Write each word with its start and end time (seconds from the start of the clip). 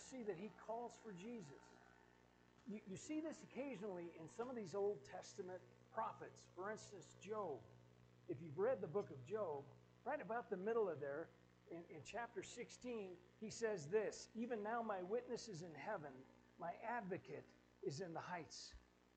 see 0.00 0.22
that 0.24 0.36
he 0.38 0.50
calls 0.66 0.92
for 1.04 1.12
Jesus. 1.12 1.64
You, 2.66 2.80
you 2.88 2.96
see 2.96 3.20
this 3.20 3.36
occasionally 3.50 4.12
in 4.20 4.28
some 4.36 4.48
of 4.48 4.56
these 4.56 4.74
Old 4.74 4.98
Testament 5.04 5.60
prophets. 5.92 6.42
For 6.56 6.70
instance, 6.70 7.16
Job. 7.22 7.58
If 8.28 8.36
you've 8.40 8.58
read 8.58 8.80
the 8.80 8.86
book 8.86 9.10
of 9.10 9.18
Job, 9.26 9.64
right 10.04 10.20
about 10.22 10.50
the 10.50 10.56
middle 10.56 10.88
of 10.88 11.00
there, 11.00 11.26
in, 11.70 11.78
in 11.90 12.00
chapter 12.04 12.42
16, 12.42 13.10
he 13.40 13.50
says 13.50 13.86
this 13.86 14.28
Even 14.34 14.62
now 14.62 14.82
my 14.82 15.02
witness 15.08 15.48
is 15.48 15.62
in 15.62 15.74
heaven, 15.74 16.12
my 16.60 16.70
advocate 16.88 17.44
is 17.82 18.00
in 18.00 18.14
the 18.14 18.20
heights. 18.20 18.72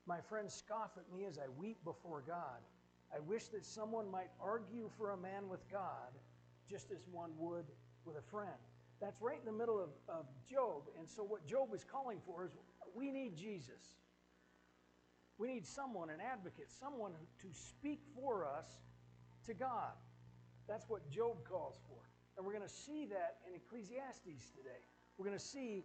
My 0.06 0.20
friends 0.20 0.52
scoff 0.52 0.90
at 0.96 1.10
me 1.16 1.24
as 1.24 1.38
I 1.38 1.48
weep 1.58 1.78
before 1.84 2.22
God. 2.26 2.60
I 3.14 3.20
wish 3.20 3.44
that 3.48 3.64
someone 3.64 4.10
might 4.10 4.30
argue 4.40 4.90
for 4.98 5.12
a 5.12 5.16
man 5.16 5.48
with 5.48 5.60
God 5.70 6.12
just 6.68 6.90
as 6.90 7.06
one 7.10 7.30
would 7.38 7.64
with 8.04 8.16
a 8.16 8.30
friend. 8.30 8.50
That's 9.04 9.20
right 9.20 9.36
in 9.38 9.44
the 9.44 9.52
middle 9.52 9.78
of, 9.78 9.90
of 10.08 10.24
Job. 10.48 10.88
And 10.98 11.06
so, 11.06 11.22
what 11.22 11.46
Job 11.46 11.74
is 11.74 11.84
calling 11.84 12.18
for 12.24 12.46
is 12.46 12.52
we 12.96 13.10
need 13.10 13.36
Jesus. 13.36 14.00
We 15.36 15.48
need 15.48 15.66
someone, 15.66 16.08
an 16.08 16.20
advocate, 16.24 16.70
someone 16.80 17.12
to 17.42 17.48
speak 17.52 18.00
for 18.14 18.46
us 18.46 18.66
to 19.46 19.52
God. 19.52 19.92
That's 20.66 20.88
what 20.88 21.10
Job 21.10 21.44
calls 21.44 21.76
for. 21.86 21.98
And 22.38 22.46
we're 22.46 22.54
going 22.54 22.66
to 22.66 22.74
see 22.74 23.04
that 23.06 23.36
in 23.46 23.54
Ecclesiastes 23.54 24.50
today. 24.56 24.80
We're 25.18 25.26
going 25.26 25.38
to 25.38 25.44
see 25.44 25.84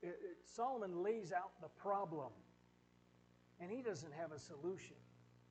it, 0.00 0.08
it, 0.08 0.36
Solomon 0.46 1.02
lays 1.02 1.32
out 1.32 1.52
the 1.60 1.68
problem, 1.68 2.32
and 3.60 3.70
he 3.70 3.82
doesn't 3.82 4.12
have 4.14 4.32
a 4.32 4.38
solution, 4.38 4.96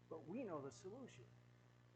but 0.09 0.27
we 0.27 0.43
know 0.43 0.61
the 0.61 0.71
solution. 0.71 1.25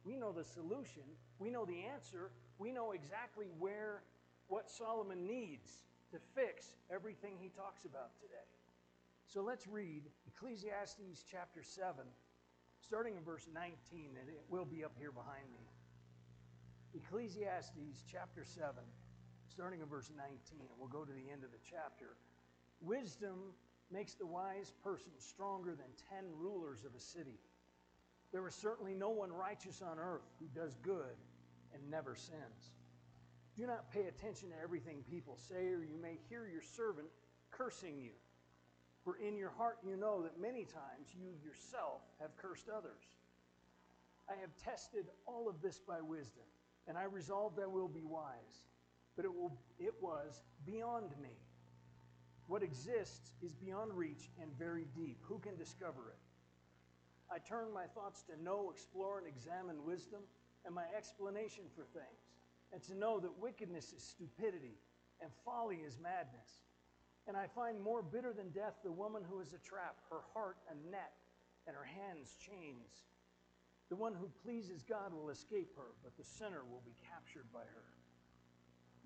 We 0.03 0.15
know 0.15 0.31
the 0.31 0.45
solution, 0.45 1.03
we 1.39 1.49
know 1.49 1.65
the 1.65 1.83
answer, 1.91 2.31
we 2.59 2.71
know 2.71 2.91
exactly 2.91 3.47
where 3.59 4.03
what 4.47 4.69
Solomon 4.69 5.25
needs 5.25 5.83
to 6.11 6.19
fix 6.35 6.73
everything 6.91 7.35
he 7.39 7.49
talks 7.49 7.85
about 7.85 8.15
today. 8.19 8.47
So 9.27 9.41
let's 9.41 9.67
read 9.67 10.03
Ecclesiastes 10.25 11.25
chapter 11.29 11.61
7, 11.61 12.05
starting 12.81 13.17
in 13.17 13.23
verse 13.23 13.47
19, 13.53 14.15
and 14.19 14.29
it 14.29 14.43
will 14.49 14.65
be 14.65 14.85
up 14.85 14.93
here 14.97 15.11
behind 15.11 15.43
me. 15.51 15.67
Ecclesiastes 16.95 18.03
chapter 18.09 18.45
7, 18.45 18.71
starting 19.51 19.81
in 19.81 19.87
verse 19.87 20.09
19, 20.15 20.31
and 20.59 20.69
we'll 20.79 20.87
go 20.87 21.03
to 21.03 21.11
the 21.11 21.29
end 21.31 21.43
of 21.43 21.51
the 21.51 21.59
chapter. 21.69 22.15
Wisdom 22.79 23.51
makes 23.91 24.13
the 24.13 24.25
wise 24.25 24.71
person 24.83 25.11
stronger 25.17 25.75
than 25.75 25.87
ten 26.09 26.23
rulers 26.39 26.85
of 26.85 26.95
a 26.95 26.99
city. 26.99 27.39
There 28.31 28.47
is 28.47 28.55
certainly 28.55 28.93
no 28.93 29.09
one 29.09 29.31
righteous 29.31 29.81
on 29.81 29.99
earth 29.99 30.27
who 30.39 30.47
does 30.57 30.77
good 30.81 31.15
and 31.73 31.89
never 31.89 32.15
sins. 32.15 32.71
Do 33.57 33.65
not 33.65 33.91
pay 33.91 34.05
attention 34.05 34.49
to 34.49 34.55
everything 34.61 35.03
people 35.09 35.35
say, 35.49 35.73
or 35.73 35.81
you 35.81 35.97
may 35.99 36.19
hear 36.29 36.47
your 36.47 36.61
servant 36.61 37.07
cursing 37.49 37.99
you. 37.99 38.11
For 39.03 39.17
in 39.17 39.35
your 39.35 39.49
heart 39.49 39.77
you 39.83 39.97
know 39.97 40.21
that 40.21 40.39
many 40.39 40.63
times 40.63 41.07
you 41.17 41.29
yourself 41.43 42.01
have 42.21 42.37
cursed 42.37 42.69
others. 42.69 43.01
I 44.29 44.33
have 44.41 44.51
tested 44.63 45.05
all 45.25 45.49
of 45.49 45.61
this 45.61 45.79
by 45.79 46.01
wisdom, 46.01 46.43
and 46.87 46.97
I 46.97 47.03
resolved 47.03 47.59
I 47.59 47.65
will 47.65 47.87
be 47.87 48.03
wise. 48.03 48.67
But 49.15 49.25
it, 49.25 49.33
will, 49.33 49.57
it 49.79 49.95
was 50.01 50.43
beyond 50.65 51.09
me. 51.19 51.33
What 52.45 52.61
exists 52.61 53.31
is 53.41 53.53
beyond 53.53 53.91
reach 53.93 54.29
and 54.39 54.51
very 54.59 54.85
deep. 54.95 55.17
Who 55.23 55.39
can 55.39 55.57
discover 55.57 56.09
it? 56.09 56.19
I 57.33 57.39
turn 57.39 57.73
my 57.73 57.85
thoughts 57.87 58.23
to 58.23 58.41
know, 58.43 58.69
explore, 58.71 59.17
and 59.17 59.27
examine 59.27 59.83
wisdom 59.83 60.21
and 60.63 60.75
my 60.75 60.85
explanation 60.95 61.63
for 61.75 61.85
things 61.93 62.26
and 62.73 62.83
to 62.83 62.95
know 62.95 63.19
that 63.19 63.39
wickedness 63.39 63.93
is 63.93 64.03
stupidity 64.03 64.77
and 65.21 65.31
folly 65.45 65.77
is 65.77 65.97
madness. 66.01 66.63
And 67.27 67.35
I 67.35 67.47
find 67.47 67.81
more 67.81 68.01
bitter 68.01 68.33
than 68.33 68.49
death 68.49 68.75
the 68.83 68.91
woman 68.91 69.23
who 69.29 69.39
is 69.41 69.53
a 69.53 69.59
trap, 69.59 69.97
her 70.09 70.23
heart 70.33 70.57
a 70.71 70.75
net, 70.91 71.13
and 71.67 71.75
her 71.75 71.83
hands 71.83 72.35
chains. 72.39 73.03
The 73.89 73.95
one 73.95 74.13
who 74.13 74.29
pleases 74.43 74.83
God 74.83 75.13
will 75.13 75.29
escape 75.29 75.75
her, 75.75 75.95
but 76.03 76.15
the 76.17 76.23
sinner 76.23 76.63
will 76.63 76.83
be 76.85 76.95
captured 77.07 77.47
by 77.53 77.63
her. 77.63 77.87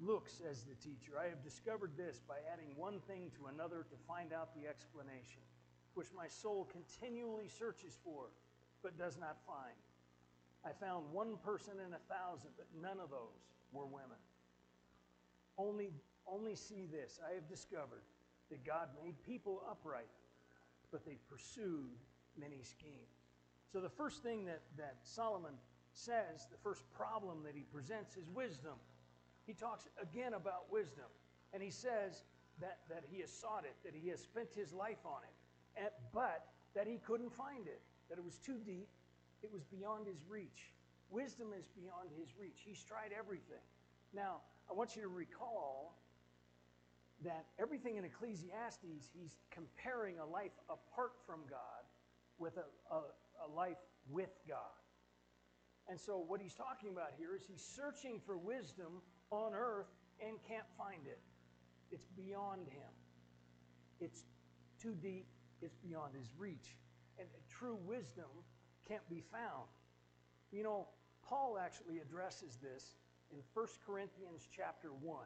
Look, 0.02 0.30
says 0.30 0.66
the 0.66 0.78
teacher, 0.82 1.14
I 1.22 1.30
have 1.30 1.44
discovered 1.44 1.94
this 1.96 2.22
by 2.28 2.42
adding 2.52 2.74
one 2.76 3.00
thing 3.06 3.30
to 3.38 3.54
another 3.54 3.86
to 3.86 4.06
find 4.08 4.34
out 4.34 4.54
the 4.58 4.68
explanation, 4.68 5.42
which 5.94 6.10
my 6.18 6.28
soul 6.28 6.66
continually 6.66 7.48
searches 7.48 7.98
for, 8.04 8.34
but 8.82 8.98
does 8.98 9.18
not 9.20 9.38
find. 9.46 9.78
I 10.66 10.72
found 10.74 11.12
one 11.12 11.38
person 11.44 11.74
in 11.86 11.94
a 11.94 12.14
thousand, 12.14 12.52
but 12.58 12.68
none 12.82 13.00
of 13.00 13.10
those 13.10 13.42
were 13.74 13.86
women. 13.86 14.20
Only, 15.58 15.90
only 16.28 16.56
see 16.56 16.86
this 16.92 17.20
I 17.28 17.34
have 17.36 17.48
discovered 17.48 18.04
that 18.50 18.64
God 18.66 18.90
made 19.04 19.16
people 19.24 19.64
upright, 19.70 20.12
but 20.92 21.06
they 21.06 21.18
pursued 21.30 21.90
many 22.40 22.62
schemes. 22.64 23.26
So, 23.72 23.80
the 23.80 23.90
first 23.90 24.22
thing 24.22 24.46
that, 24.46 24.62
that 24.78 24.98
Solomon 25.04 25.54
says, 25.94 26.48
the 26.52 26.58
first 26.62 26.84
problem 26.92 27.44
that 27.46 27.56
he 27.56 27.64
presents 27.74 28.18
is 28.18 28.30
wisdom. 28.34 28.76
He 29.48 29.54
talks 29.54 29.88
again 30.02 30.34
about 30.34 30.72
wisdom, 30.72 31.08
and 31.54 31.64
he 31.64 31.72
says 31.72 32.24
that, 32.60 32.80
that 32.90 33.04
he 33.10 33.22
has 33.22 33.32
sought 33.32 33.64
it, 33.66 33.76
that 33.84 33.94
he 33.96 34.10
has 34.10 34.20
spent 34.20 34.50
his 34.54 34.72
life 34.74 35.04
on 35.06 35.22
it, 35.24 35.82
and, 35.82 35.90
but 36.14 36.48
that 36.76 36.88
he 36.88 36.98
couldn't 36.98 37.34
find 37.34 37.68
it, 37.68 37.82
that 38.10 38.18
it 38.18 38.24
was 38.24 38.38
too 38.38 38.60
deep, 38.66 38.88
it 39.44 39.52
was 39.52 39.63
beyond 39.63 40.07
his 40.07 40.24
reach. 40.29 40.74
Wisdom 41.09 41.47
is 41.57 41.68
beyond 41.75 42.09
his 42.18 42.29
reach. 42.40 42.62
He's 42.63 42.84
tried 42.84 43.12
everything. 43.18 43.63
Now, 44.13 44.38
I 44.69 44.74
want 44.74 44.96
you 44.96 45.02
to 45.02 45.07
recall 45.07 45.97
that 47.24 47.46
everything 47.59 47.97
in 47.97 48.06
Ecclesiastes, 48.06 49.09
he's 49.13 49.38
comparing 49.52 50.19
a 50.19 50.25
life 50.25 50.56
apart 50.69 51.13
from 51.25 51.41
God 51.50 51.84
with 52.40 52.57
a, 52.57 52.94
a, 52.94 53.02
a 53.46 53.47
life 53.53 53.78
with 54.09 54.31
God. 54.47 54.57
And 55.88 56.00
so, 56.00 56.23
what 56.25 56.41
he's 56.41 56.56
talking 56.56 56.90
about 56.90 57.12
here 57.18 57.35
is 57.35 57.44
he's 57.46 57.63
searching 57.63 58.22
for 58.25 58.38
wisdom 58.38 59.02
on 59.29 59.53
earth 59.53 59.91
and 60.25 60.38
can't 60.47 60.66
find 60.78 61.06
it. 61.06 61.19
It's 61.91 62.08
beyond 62.16 62.68
him, 62.68 62.91
it's 64.00 64.23
too 64.81 64.96
deep, 65.02 65.28
it's 65.62 65.75
beyond 65.78 66.16
his 66.16 66.28
reach. 66.38 66.78
And 67.19 67.28
true 67.50 67.78
wisdom 67.85 68.29
can't 68.91 69.09
be 69.09 69.24
found. 69.31 69.69
You 70.52 70.63
know, 70.63 70.88
Paul 71.28 71.57
actually 71.57 72.00
addresses 72.00 72.57
this 72.62 72.96
in 73.31 73.40
1 73.53 73.68
Corinthians 73.85 74.50
chapter 74.53 74.90
1. 74.90 75.18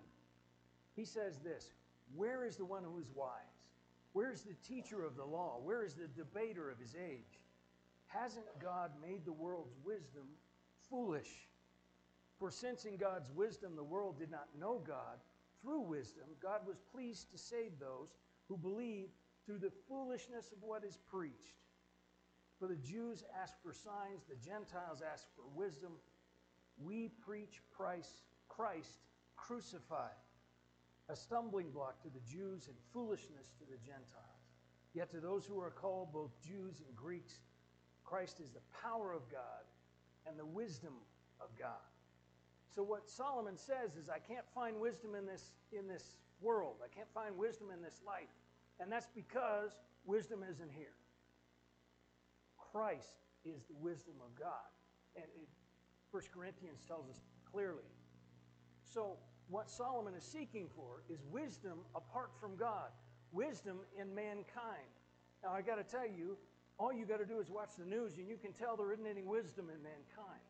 He 0.96 1.04
says 1.04 1.40
this 1.40 1.72
Where 2.16 2.46
is 2.46 2.58
the 2.58 2.66
one 2.66 2.84
who 2.84 3.00
is 3.00 3.10
wise? 3.16 3.32
Where 4.14 4.32
is 4.32 4.44
the 4.44 4.54
teacher 4.68 5.04
of 5.04 5.16
the 5.16 5.26
law? 5.26 5.60
Where 5.64 5.84
is 5.84 5.96
the 5.96 6.08
debater 6.08 6.70
of 6.70 6.80
his 6.80 6.96
age? 6.96 7.42
Hasn't 8.06 8.46
God 8.62 8.92
made 9.02 9.26
the 9.26 9.34
world's 9.34 9.76
wisdom 9.84 10.28
foolish? 10.90 11.50
For 12.38 12.52
since 12.52 12.86
in 12.86 12.98
God's 12.98 13.32
wisdom 13.32 13.76
the 13.76 13.84
world 13.84 14.20
did 14.20 14.30
not 14.30 14.48
know 14.60 14.82
God, 14.86 15.18
through 15.62 15.82
wisdom, 15.82 16.26
God 16.40 16.62
was 16.68 16.78
pleased 16.94 17.32
to 17.32 17.38
save 17.40 17.72
those 17.80 18.14
who 18.48 18.58
believe 18.58 19.08
through 19.46 19.58
the 19.58 19.72
foolishness 19.90 20.52
of 20.52 20.62
what 20.62 20.84
is 20.84 21.00
preached. 21.10 21.56
For 22.60 22.68
the 22.68 22.76
Jews 22.76 23.24
ask 23.42 23.54
for 23.62 23.74
signs, 23.74 24.24
the 24.30 24.36
Gentiles 24.36 25.02
ask 25.02 25.28
for 25.36 25.44
wisdom. 25.56 25.92
We 26.78 27.10
preach 27.26 27.62
Christ, 27.76 28.24
crucified, 29.36 30.22
a 31.10 31.16
stumbling 31.16 31.72
block 31.72 32.02
to 32.04 32.10
the 32.10 32.22
Jews 32.22 32.68
and 32.68 32.78
foolishness 32.94 33.52
to 33.60 33.66
the 33.66 33.78
Gentiles. 33.78 34.36
Yet 34.94 35.12
to 35.12 35.20
those 35.20 35.46
who 35.46 35.60
are 35.60 35.72
called, 35.72 36.14
both 36.14 36.32
Jews 36.42 36.82
and 36.86 36.96
Greeks, 36.96 37.40
Christ 38.06 38.40
is 38.40 38.52
the 38.52 38.62
power 38.82 39.12
of 39.12 39.30
God 39.30 39.68
and 40.26 40.40
the 40.40 40.46
wisdom 40.46 40.94
of 41.42 41.50
God. 41.60 41.84
So 42.74 42.84
what 42.84 43.10
Solomon 43.10 43.58
says 43.58 43.96
is 43.96 44.10
I 44.10 44.20
can't 44.20 44.46
find 44.54 44.80
wisdom 44.80 45.16
in 45.16 45.26
this 45.26 45.52
in 45.72 45.88
this 45.88 46.16
world. 46.42 46.76
I 46.84 46.94
can't 46.94 47.08
find 47.14 47.38
wisdom 47.38 47.68
in 47.74 47.82
this 47.82 48.02
life. 48.06 48.32
And 48.80 48.92
that's 48.92 49.08
because 49.16 49.72
wisdom 50.06 50.44
isn't 50.50 50.72
here. 50.72 50.96
Christ 52.76 53.24
is 53.46 53.64
the 53.72 53.80
wisdom 53.80 54.16
of 54.20 54.38
God. 54.38 54.68
And 55.16 55.24
it, 55.40 55.48
1 56.12 56.24
Corinthians 56.36 56.84
tells 56.86 57.08
us 57.08 57.22
clearly. 57.50 57.88
So, 58.84 59.16
what 59.48 59.70
Solomon 59.70 60.14
is 60.14 60.26
seeking 60.26 60.68
for 60.76 61.00
is 61.08 61.24
wisdom 61.32 61.80
apart 61.96 62.32
from 62.42 62.58
God, 62.58 62.92
wisdom 63.32 63.80
in 63.98 64.14
mankind. 64.14 64.92
Now, 65.42 65.54
I 65.54 65.62
got 65.62 65.76
to 65.76 65.88
tell 65.88 66.04
you, 66.04 66.36
all 66.78 66.92
you 66.92 67.06
got 67.06 67.20
to 67.20 67.26
do 67.26 67.40
is 67.40 67.50
watch 67.50 67.80
the 67.80 67.86
news 67.86 68.18
and 68.18 68.28
you 68.28 68.36
can 68.36 68.52
tell 68.52 68.76
there 68.76 68.92
isn't 68.92 69.08
any 69.08 69.24
wisdom 69.24 69.70
in 69.72 69.82
mankind. 69.82 70.44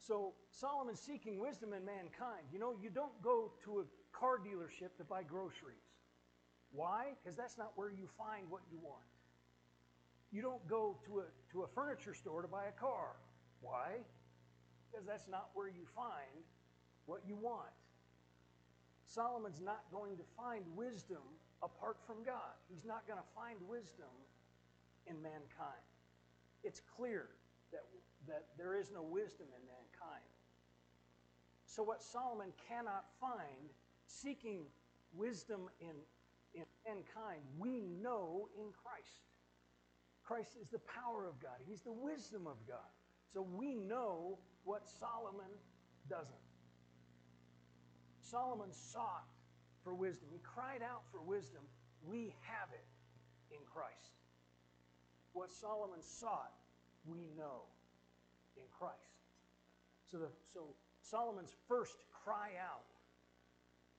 So, 0.00 0.34
Solomon's 0.50 0.98
seeking 0.98 1.38
wisdom 1.38 1.72
in 1.74 1.84
mankind. 1.84 2.42
You 2.52 2.58
know, 2.58 2.74
you 2.82 2.90
don't 2.90 3.14
go 3.22 3.52
to 3.66 3.80
a 3.80 3.84
car 4.10 4.40
dealership 4.42 4.96
to 4.98 5.04
buy 5.04 5.22
groceries. 5.22 5.94
Why? 6.72 7.14
Because 7.22 7.36
that's 7.36 7.56
not 7.56 7.70
where 7.76 7.90
you 7.90 8.08
find 8.18 8.50
what 8.50 8.62
you 8.72 8.78
want. 8.82 9.13
You 10.34 10.42
don't 10.42 10.66
go 10.66 10.98
to 11.06 11.20
a, 11.20 11.26
to 11.52 11.62
a 11.62 11.68
furniture 11.68 12.12
store 12.12 12.42
to 12.42 12.48
buy 12.48 12.66
a 12.66 12.72
car. 12.72 13.14
Why? 13.60 14.02
Because 14.90 15.06
that's 15.06 15.28
not 15.28 15.50
where 15.54 15.68
you 15.68 15.86
find 15.94 16.42
what 17.06 17.20
you 17.24 17.36
want. 17.36 17.70
Solomon's 19.06 19.60
not 19.62 19.82
going 19.92 20.16
to 20.16 20.24
find 20.36 20.64
wisdom 20.74 21.22
apart 21.62 21.98
from 22.04 22.24
God. 22.26 22.58
He's 22.68 22.84
not 22.84 23.06
going 23.06 23.20
to 23.20 23.30
find 23.32 23.58
wisdom 23.68 24.10
in 25.06 25.22
mankind. 25.22 25.86
It's 26.64 26.82
clear 26.96 27.28
that, 27.70 27.84
that 28.26 28.46
there 28.58 28.74
is 28.74 28.90
no 28.90 29.02
wisdom 29.02 29.46
in 29.54 29.62
mankind. 29.70 30.26
So, 31.64 31.84
what 31.84 32.02
Solomon 32.02 32.50
cannot 32.68 33.04
find, 33.20 33.70
seeking 34.06 34.62
wisdom 35.14 35.68
in, 35.80 35.94
in 36.54 36.64
mankind, 36.84 37.42
we 37.56 37.86
know 38.02 38.48
in 38.58 38.72
Christ. 38.72 39.22
Christ 40.24 40.56
is 40.60 40.68
the 40.68 40.80
power 40.80 41.26
of 41.26 41.40
God, 41.40 41.60
He's 41.66 41.82
the 41.82 41.92
wisdom 41.92 42.46
of 42.46 42.56
God. 42.66 42.90
So, 43.32 43.42
we 43.42 43.74
know 43.74 44.38
what 44.64 44.88
Solomon 44.88 45.50
doesn't. 46.08 46.34
Solomon 48.22 48.72
sought 48.72 49.28
for 49.82 49.94
wisdom. 49.94 50.28
He 50.32 50.40
cried 50.42 50.82
out 50.82 51.02
for 51.10 51.20
wisdom. 51.20 51.62
We 52.06 52.34
have 52.42 52.68
it 52.72 52.86
in 53.54 53.60
Christ. 53.72 54.14
What 55.32 55.50
Solomon 55.52 56.00
sought, 56.00 56.52
we 57.06 57.28
know 57.36 57.62
in 58.56 58.62
Christ. 58.70 58.94
So, 60.10 60.18
the, 60.18 60.28
so 60.52 60.74
Solomon's 61.02 61.54
first 61.68 61.96
cry 62.12 62.50
out 62.62 62.86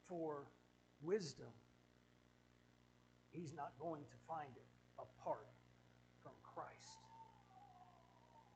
for 0.08 0.46
wisdom, 1.02 1.52
he's 3.32 3.54
not 3.54 3.74
going 3.80 4.04
to 4.04 4.18
find 4.28 4.50
it 4.56 4.66
apart 4.98 5.48
from 6.26 6.34
Christ. 6.42 6.98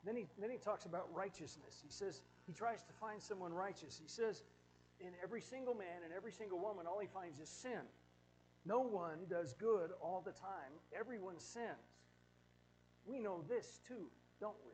Then 0.03 0.15
he, 0.15 0.25
then 0.41 0.49
he 0.49 0.57
talks 0.57 0.85
about 0.85 1.05
righteousness. 1.13 1.83
He 1.85 1.91
says, 1.91 2.21
he 2.47 2.53
tries 2.53 2.81
to 2.81 2.93
find 2.93 3.21
someone 3.21 3.53
righteous. 3.53 3.99
He 4.01 4.09
says, 4.09 4.41
in 4.99 5.11
every 5.21 5.39
single 5.39 5.75
man 5.75 6.01
and 6.03 6.11
every 6.11 6.31
single 6.31 6.57
woman, 6.57 6.87
all 6.87 6.97
he 6.99 7.07
finds 7.13 7.39
is 7.39 7.47
sin. 7.47 7.85
No 8.65 8.79
one 8.79 9.19
does 9.29 9.53
good 9.53 9.91
all 10.01 10.23
the 10.25 10.31
time, 10.31 10.73
everyone 10.97 11.37
sins. 11.37 12.01
We 13.05 13.19
know 13.19 13.43
this 13.47 13.79
too, 13.87 14.09
don't 14.41 14.57
we? 14.65 14.73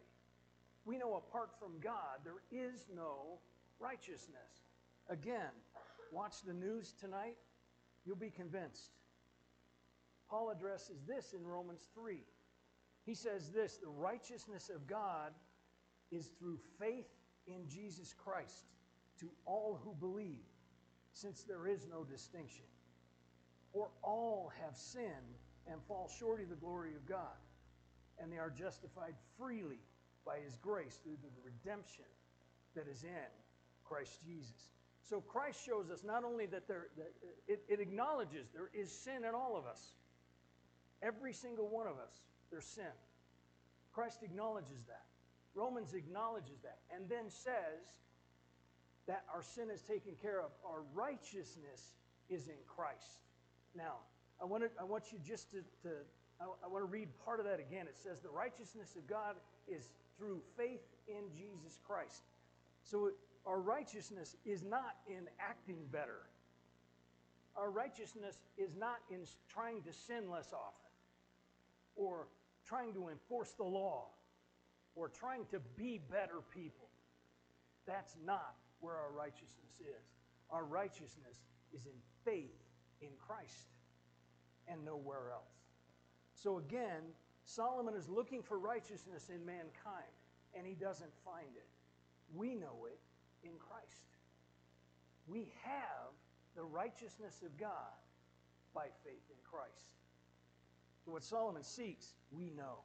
We 0.86 0.98
know 0.98 1.16
apart 1.16 1.50
from 1.60 1.80
God, 1.82 2.24
there 2.24 2.42
is 2.52 2.88
no 2.96 3.40
righteousness. 3.80 4.70
Again, 5.10 5.52
watch 6.12 6.44
the 6.48 6.54
news 6.54 6.94
tonight, 7.00 7.36
you'll 8.06 8.16
be 8.16 8.30
convinced. 8.30 8.92
Paul 10.30 10.50
addresses 10.50 11.02
this 11.08 11.34
in 11.34 11.46
Romans 11.46 11.88
3. 11.94 12.18
He 13.06 13.14
says 13.14 13.52
this 13.52 13.78
the 13.78 13.90
righteousness 13.90 14.70
of 14.74 14.88
God 14.88 15.32
is 16.12 16.30
through 16.40 16.58
faith 16.80 17.08
in 17.48 17.68
Jesus 17.68 18.14
Christ 18.14 18.66
to 19.20 19.30
all 19.46 19.80
who 19.84 19.94
believe, 19.94 20.44
since 21.14 21.44
there 21.44 21.68
is 21.68 21.88
no 21.90 22.04
distinction. 22.04 22.66
For 23.72 23.90
all 24.04 24.52
have 24.64 24.76
sinned 24.76 25.38
and 25.68 25.82
fall 25.88 26.10
short 26.20 26.42
of 26.42 26.50
the 26.50 26.56
glory 26.56 26.96
of 26.96 27.06
God, 27.06 27.38
and 28.20 28.32
they 28.32 28.38
are 28.38 28.50
justified 28.50 29.14
freely 29.38 29.80
by 30.26 30.38
his 30.44 30.58
grace 30.58 31.00
through 31.04 31.18
the 31.22 31.30
redemption 31.44 32.06
that 32.76 32.88
is 32.88 33.04
in 33.04 33.32
Christ 33.84 34.20
Jesus. 34.26 34.72
So 35.02 35.22
Christ 35.22 35.64
shows 35.64 35.92
us 35.92 36.04
not 36.04 36.24
only 36.24 36.48
that 36.48 36.68
there 36.68 36.88
that 36.98 37.14
it, 37.48 37.64
it 37.70 37.80
acknowledges 37.80 38.48
there 38.54 38.72
is 38.74 38.92
sin 38.92 39.24
in 39.24 39.36
all 39.36 39.56
of 39.56 39.66
us. 39.68 39.80
Every 41.04 41.34
single 41.34 41.68
one 41.68 41.86
of 41.86 42.00
us, 42.00 42.16
there's 42.56 42.64
sin. 42.64 42.96
Christ 43.94 44.24
acknowledges 44.24 44.86
that. 44.88 45.04
Romans 45.56 45.94
acknowledges 45.94 46.62
that 46.64 46.80
and 46.96 47.10
then 47.10 47.28
says 47.28 48.00
that 49.08 49.26
our 49.34 49.44
sin 49.44 49.68
is 49.70 49.82
taken 49.82 50.14
care 50.22 50.40
of. 50.40 50.52
Our 50.66 50.84
righteousness 50.94 51.96
is 52.30 52.48
in 52.48 52.56
Christ. 52.66 53.20
Now, 53.76 54.00
I 54.42 54.46
want, 54.46 54.64
to, 54.64 54.70
I 54.80 54.86
want 54.86 55.12
you 55.12 55.20
just 55.20 55.52
to, 55.52 55.58
to 55.84 55.96
I, 56.40 56.46
I 56.64 56.68
want 56.70 56.82
to 56.82 56.90
read 56.90 57.10
part 57.26 57.42
of 57.42 57.46
that 57.46 57.60
again. 57.60 57.88
It 57.88 57.98
says, 58.02 58.22
The 58.22 58.30
righteousness 58.30 58.96
of 58.96 59.06
God 59.06 59.36
is 59.68 59.90
through 60.18 60.40
faith 60.56 60.88
in 61.10 61.28
Jesus 61.36 61.78
Christ. 61.86 62.24
So 62.84 63.12
our 63.46 63.60
righteousness 63.60 64.38
is 64.46 64.64
not 64.64 64.96
in 65.10 65.28
acting 65.42 65.80
better. 65.92 66.24
Our 67.58 67.70
righteousness 67.70 68.40
is 68.58 68.78
not 68.78 69.00
in 69.12 69.26
trying 69.54 69.82
to 69.82 69.92
sin 69.92 70.32
less 70.32 70.54
often 70.54 70.86
or 71.96 72.28
trying 72.68 72.94
to 72.94 73.10
enforce 73.10 73.52
the 73.52 73.64
law 73.64 74.08
or 74.96 75.10
trying 75.10 75.46
to 75.52 75.60
be 75.78 76.00
better 76.10 76.42
people. 76.54 76.88
That's 77.86 78.16
not 78.26 78.56
where 78.80 78.96
our 78.96 79.12
righteousness 79.12 79.80
is. 79.80 80.06
Our 80.50 80.64
righteousness 80.64 81.46
is 81.74 81.86
in 81.86 82.00
faith 82.24 82.56
in 83.02 83.10
Christ 83.18 83.70
and 84.68 84.84
nowhere 84.84 85.32
else. 85.32 85.56
So 86.34 86.58
again, 86.60 87.04
Solomon 87.44 87.94
is 87.94 88.10
looking 88.10 88.42
for 88.42 88.58
righteousness 88.58 89.30
in 89.30 89.46
mankind, 89.46 90.16
and 90.58 90.66
he 90.66 90.74
doesn't 90.74 91.12
find 91.24 91.56
it. 91.56 91.68
We 92.34 92.56
know 92.56 92.88
it 92.88 93.00
in 93.44 93.54
Christ. 93.60 94.18
We 95.28 95.52
have 95.64 96.14
the 96.56 96.64
righteousness 96.64 97.42
of 97.44 97.56
God 97.58 97.94
by 98.74 98.88
faith 99.04 99.24
in 99.30 99.38
Christ. 99.44 99.95
What 101.06 101.24
Solomon 101.24 101.64
seeks, 101.64 102.14
we 102.32 102.50
know. 102.50 102.80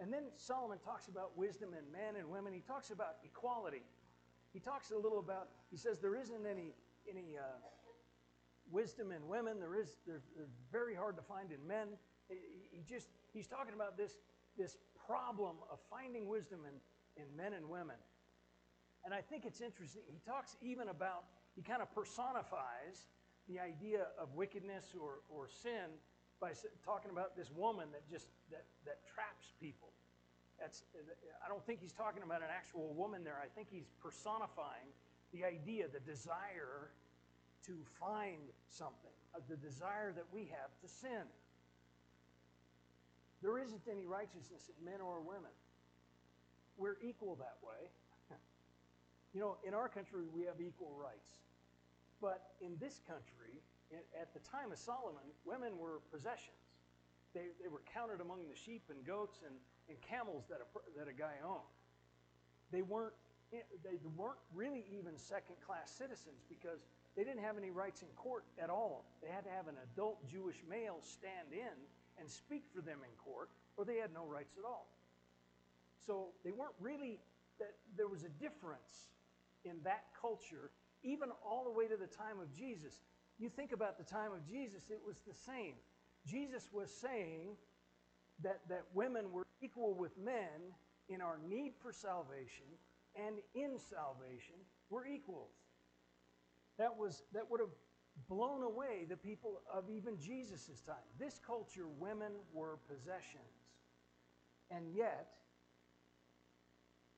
And 0.00 0.12
then 0.12 0.24
Solomon 0.36 0.78
talks 0.78 1.08
about 1.08 1.36
wisdom 1.36 1.70
in 1.70 1.90
men 1.92 2.16
and 2.16 2.30
women. 2.30 2.52
He 2.52 2.60
talks 2.60 2.90
about 2.90 3.16
equality. 3.24 3.82
He 4.52 4.60
talks 4.60 4.90
a 4.92 4.96
little 4.96 5.18
about, 5.18 5.48
he 5.70 5.76
says 5.76 5.98
there 5.98 6.14
isn't 6.14 6.46
any, 6.46 6.72
any 7.08 7.36
uh, 7.36 7.42
wisdom 8.70 9.12
in 9.12 9.26
women. 9.28 9.58
There 9.60 9.74
is, 9.74 9.96
they're, 10.06 10.22
they're 10.36 10.46
very 10.72 10.94
hard 10.94 11.16
to 11.16 11.22
find 11.22 11.50
in 11.52 11.66
men. 11.66 11.88
He, 12.28 12.84
just, 12.88 13.08
he's 13.32 13.46
talking 13.46 13.74
about 13.74 13.96
this, 13.96 14.14
this 14.56 14.76
problem 15.06 15.56
of 15.70 15.78
finding 15.90 16.28
wisdom 16.28 16.60
in, 16.64 17.22
in 17.22 17.36
men 17.36 17.52
and 17.52 17.68
women. 17.68 17.96
And 19.04 19.12
I 19.12 19.20
think 19.20 19.44
it's 19.44 19.60
interesting. 19.60 20.02
He 20.06 20.20
talks 20.24 20.56
even 20.60 20.88
about, 20.88 21.24
he 21.56 21.62
kind 21.62 21.82
of 21.82 21.92
personifies 21.94 23.08
the 23.48 23.58
idea 23.58 24.12
of 24.20 24.28
wickedness 24.34 24.94
or, 25.00 25.24
or 25.32 25.48
sin 25.48 25.88
by 26.40 26.52
talking 26.84 27.10
about 27.10 27.36
this 27.36 27.50
woman 27.50 27.88
that 27.92 28.04
just 28.10 28.28
that, 28.50 28.64
that 28.84 29.00
traps 29.08 29.52
people. 29.60 29.88
That's, 30.60 30.82
I 31.44 31.48
don't 31.48 31.64
think 31.64 31.80
he's 31.80 31.92
talking 31.92 32.22
about 32.22 32.42
an 32.42 32.50
actual 32.50 32.92
woman 32.94 33.22
there. 33.22 33.38
I 33.38 33.46
think 33.46 33.68
he's 33.70 33.86
personifying 34.02 34.90
the 35.32 35.44
idea, 35.44 35.86
the 35.86 36.00
desire 36.00 36.90
to 37.66 37.74
find 38.00 38.42
something, 38.68 39.14
the 39.48 39.56
desire 39.56 40.12
that 40.14 40.26
we 40.32 40.50
have 40.50 40.70
to 40.82 40.88
sin. 40.88 41.26
There 43.42 43.58
isn't 43.58 43.82
any 43.90 44.04
righteousness 44.04 44.66
in 44.66 44.84
men 44.84 45.00
or 45.00 45.20
women. 45.20 45.54
We're 46.76 46.98
equal 47.02 47.36
that 47.36 47.58
way. 47.62 47.86
you 49.34 49.40
know, 49.40 49.56
in 49.66 49.74
our 49.74 49.88
country, 49.88 50.26
we 50.34 50.42
have 50.44 50.60
equal 50.60 50.90
rights. 50.98 51.38
But 52.20 52.58
in 52.60 52.76
this 52.80 53.00
country, 53.06 53.62
at 53.92 54.34
the 54.34 54.40
time 54.40 54.72
of 54.72 54.78
Solomon, 54.78 55.24
women 55.44 55.78
were 55.78 56.00
possessions. 56.10 56.58
They, 57.34 57.54
they 57.62 57.68
were 57.68 57.82
counted 57.92 58.20
among 58.20 58.48
the 58.48 58.56
sheep 58.56 58.82
and 58.90 59.04
goats 59.06 59.40
and, 59.46 59.54
and 59.88 59.96
camels 60.00 60.44
that 60.48 60.58
a, 60.60 60.66
that 60.98 61.08
a 61.08 61.14
guy 61.14 61.38
owned. 61.44 61.70
They 62.72 62.82
weren't, 62.82 63.14
eh, 63.52 63.64
they 63.84 63.96
weren't 64.16 64.40
really 64.54 64.84
even 64.90 65.16
second 65.16 65.56
class 65.64 65.90
citizens 65.90 66.44
because 66.48 66.84
they 67.16 67.24
didn't 67.24 67.42
have 67.42 67.56
any 67.58 67.70
rights 67.70 68.02
in 68.02 68.08
court 68.16 68.44
at 68.62 68.70
all. 68.70 69.04
They 69.22 69.28
had 69.28 69.44
to 69.44 69.50
have 69.50 69.68
an 69.68 69.76
adult 69.92 70.26
Jewish 70.28 70.56
male 70.68 70.98
stand 71.02 71.52
in 71.52 71.76
and 72.18 72.28
speak 72.28 72.64
for 72.74 72.80
them 72.80 72.98
in 73.02 73.10
court, 73.22 73.50
or 73.76 73.84
they 73.84 73.96
had 73.96 74.12
no 74.12 74.26
rights 74.26 74.56
at 74.58 74.64
all. 74.64 74.88
So 76.06 76.28
they 76.44 76.52
weren't 76.52 76.76
really, 76.80 77.20
that 77.58 77.74
there 77.96 78.08
was 78.08 78.24
a 78.24 78.32
difference 78.40 79.10
in 79.64 79.76
that 79.84 80.04
culture, 80.18 80.70
even 81.02 81.28
all 81.44 81.64
the 81.64 81.70
way 81.70 81.86
to 81.86 81.96
the 81.96 82.06
time 82.06 82.40
of 82.40 82.54
Jesus. 82.54 83.00
You 83.38 83.48
think 83.48 83.72
about 83.72 83.98
the 83.98 84.04
time 84.04 84.32
of 84.32 84.46
Jesus, 84.46 84.90
it 84.90 85.00
was 85.04 85.20
the 85.26 85.34
same. 85.34 85.74
Jesus 86.26 86.68
was 86.72 86.90
saying 86.90 87.56
that, 88.42 88.60
that 88.68 88.84
women 88.94 89.30
were 89.32 89.46
equal 89.62 89.94
with 89.94 90.16
men 90.18 90.74
in 91.08 91.20
our 91.20 91.38
need 91.48 91.72
for 91.80 91.92
salvation 91.92 92.66
and 93.16 93.36
in 93.54 93.78
salvation, 93.78 94.56
we're 94.90 95.06
equals. 95.06 95.54
That, 96.78 96.96
was, 96.96 97.22
that 97.32 97.50
would 97.50 97.60
have 97.60 97.74
blown 98.28 98.62
away 98.62 99.06
the 99.08 99.16
people 99.16 99.60
of 99.72 99.90
even 99.90 100.18
Jesus' 100.18 100.80
time. 100.86 100.96
This 101.18 101.40
culture, 101.44 101.86
women 101.98 102.32
were 102.52 102.78
possessions. 102.88 103.42
And 104.70 104.84
yet, 104.94 105.28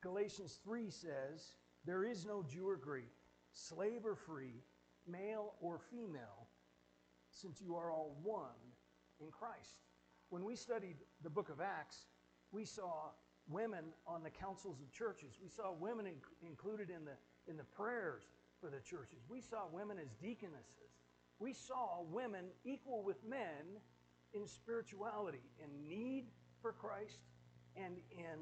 Galatians 0.02 0.58
3 0.64 0.90
says, 0.90 1.52
There 1.84 2.04
is 2.04 2.24
no 2.24 2.42
Jew 2.42 2.68
or 2.68 2.76
Greek, 2.76 3.12
slave 3.52 4.04
or 4.04 4.14
free, 4.14 4.62
male 5.06 5.54
or 5.60 5.78
female, 5.90 6.48
since 7.30 7.60
you 7.60 7.76
are 7.76 7.90
all 7.90 8.16
one 8.22 8.60
in 9.20 9.30
Christ. 9.30 9.78
When 10.28 10.44
we 10.44 10.56
studied 10.56 10.96
the 11.22 11.30
book 11.30 11.48
of 11.48 11.60
Acts, 11.60 12.06
we 12.52 12.64
saw 12.64 13.10
women 13.48 13.84
on 14.06 14.22
the 14.22 14.30
councils 14.30 14.80
of 14.80 14.92
churches. 14.92 15.34
We 15.42 15.48
saw 15.48 15.72
women 15.72 16.06
in, 16.06 16.14
included 16.46 16.90
in 16.90 17.04
the, 17.04 17.16
in 17.48 17.56
the 17.56 17.64
prayers 17.64 18.22
for 18.60 18.70
the 18.70 18.80
churches. 18.80 19.18
We 19.28 19.40
saw 19.40 19.66
women 19.72 19.98
as 19.98 20.12
deaconesses. 20.22 21.00
We 21.38 21.52
saw 21.52 22.02
women 22.10 22.46
equal 22.64 23.02
with 23.02 23.16
men 23.28 23.80
in 24.34 24.46
spirituality, 24.46 25.42
in 25.58 25.88
need 25.88 26.26
for 26.62 26.72
Christ, 26.72 27.18
and 27.76 27.96
in 28.10 28.38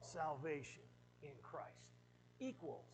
salvation 0.00 0.82
in 1.22 1.32
Christ. 1.42 1.88
Equals. 2.38 2.86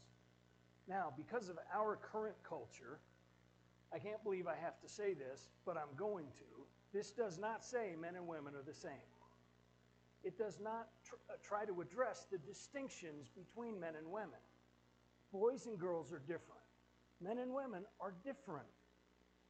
Now, 0.88 1.12
because 1.16 1.48
of 1.48 1.58
our 1.74 1.96
current 1.96 2.36
culture, 2.48 2.98
I 3.92 3.98
can't 3.98 4.22
believe 4.22 4.46
I 4.46 4.56
have 4.56 4.80
to 4.80 4.88
say 4.88 5.14
this, 5.14 5.48
but 5.64 5.76
I'm 5.76 5.94
going 5.96 6.26
to. 6.26 6.64
This 6.92 7.10
does 7.10 7.38
not 7.38 7.64
say 7.64 7.94
men 8.00 8.16
and 8.16 8.26
women 8.26 8.54
are 8.54 8.62
the 8.62 8.74
same. 8.74 9.10
It 10.22 10.36
does 10.36 10.60
not 10.60 10.88
tr- 11.04 11.14
uh, 11.30 11.34
try 11.42 11.64
to 11.64 11.80
address 11.80 12.26
the 12.30 12.38
distinctions 12.38 13.30
between 13.30 13.80
men 13.80 13.94
and 13.96 14.10
women. 14.10 14.40
Boys 15.32 15.66
and 15.66 15.78
girls 15.78 16.12
are 16.12 16.20
different. 16.20 16.60
Men 17.20 17.38
and 17.38 17.54
women 17.54 17.84
are 18.00 18.14
different. 18.24 18.66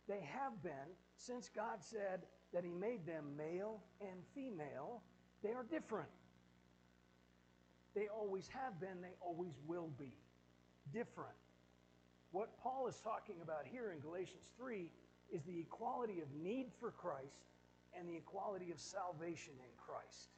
They 0.08 0.20
have 0.20 0.62
been 0.62 0.94
since 1.16 1.48
God 1.48 1.78
said 1.80 2.22
that 2.52 2.64
He 2.64 2.72
made 2.72 3.06
them 3.06 3.36
male 3.36 3.82
and 4.00 4.20
female. 4.34 5.02
They 5.42 5.50
are 5.50 5.64
different. 5.64 6.08
They 7.94 8.08
always 8.08 8.48
have 8.48 8.80
been, 8.80 9.00
they 9.02 9.14
always 9.20 9.54
will 9.66 9.90
be. 9.98 10.12
Different. 10.92 11.36
What 12.32 12.56
Paul 12.62 12.86
is 12.88 12.96
talking 13.02 13.36
about 13.42 13.66
here 13.66 13.92
in 13.92 14.00
Galatians 14.00 14.50
3 14.56 14.90
is 15.32 15.42
the 15.42 15.58
equality 15.60 16.20
of 16.20 16.28
need 16.42 16.66
for 16.78 16.90
Christ 16.90 17.46
and 17.96 18.08
the 18.08 18.16
equality 18.16 18.70
of 18.70 18.78
salvation 18.78 19.54
in 19.58 19.72
Christ. 19.76 20.30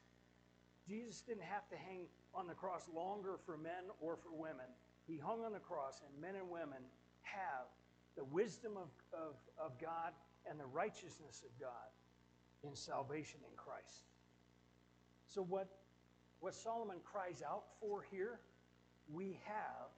Jesus 0.87 1.21
didn't 1.21 1.43
have 1.43 1.67
to 1.69 1.77
hang 1.77 2.05
on 2.35 2.47
the 2.47 2.53
cross 2.53 2.89
longer 2.93 3.39
for 3.45 3.57
men 3.57 3.87
or 4.01 4.17
for 4.17 4.33
women. 4.33 4.67
He 5.07 5.17
hung 5.17 5.43
on 5.43 5.53
the 5.53 5.59
cross, 5.59 6.01
and 6.01 6.21
men 6.21 6.35
and 6.35 6.49
women 6.49 6.81
have 7.21 7.67
the 8.15 8.23
wisdom 8.25 8.73
of, 8.77 8.89
of, 9.13 9.35
of 9.59 9.79
God 9.79 10.13
and 10.49 10.59
the 10.59 10.65
righteousness 10.65 11.43
of 11.43 11.51
God 11.59 11.89
in 12.63 12.75
salvation 12.75 13.39
in 13.49 13.55
Christ. 13.55 14.07
So, 15.27 15.41
what, 15.41 15.67
what 16.39 16.53
Solomon 16.53 16.97
cries 17.03 17.41
out 17.45 17.63
for 17.79 18.05
here, 18.11 18.39
we 19.11 19.39
have 19.45 19.89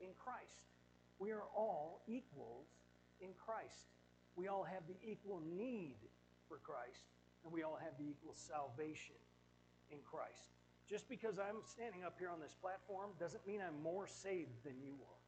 in 0.00 0.08
Christ. 0.18 0.64
We 1.18 1.30
are 1.30 1.44
all 1.56 2.02
equals 2.06 2.66
in 3.20 3.30
Christ. 3.38 3.86
We 4.36 4.48
all 4.48 4.64
have 4.64 4.82
the 4.88 4.96
equal 5.02 5.40
need 5.56 5.96
for 6.48 6.58
Christ, 6.58 7.06
and 7.44 7.52
we 7.52 7.62
all 7.62 7.78
have 7.82 7.94
the 7.98 8.04
equal 8.04 8.34
salvation 8.34 9.16
in 9.90 9.98
Christ. 10.04 10.50
Just 10.88 11.08
because 11.08 11.38
I'm 11.38 11.62
standing 11.64 12.04
up 12.04 12.16
here 12.18 12.28
on 12.28 12.40
this 12.40 12.54
platform 12.60 13.10
doesn't 13.18 13.46
mean 13.46 13.60
I'm 13.62 13.80
more 13.82 14.06
saved 14.06 14.64
than 14.64 14.74
you 14.82 14.92
are. 14.92 15.22